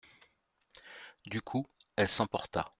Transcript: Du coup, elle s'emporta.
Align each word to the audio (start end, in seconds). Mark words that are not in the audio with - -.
Du 1.27 1.41
coup, 1.41 1.67
elle 1.95 2.07
s'emporta. 2.09 2.67